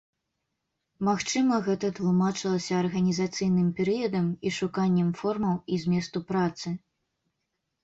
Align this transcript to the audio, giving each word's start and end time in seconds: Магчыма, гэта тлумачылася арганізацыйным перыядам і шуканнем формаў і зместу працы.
Магчыма, 1.09 1.59
гэта 1.67 1.91
тлумачылася 1.99 2.73
арганізацыйным 2.83 3.69
перыядам 3.81 4.33
і 4.47 4.55
шуканнем 4.57 5.15
формаў 5.23 5.63
і 5.77 5.81
зместу 5.85 6.25
працы. 6.35 6.77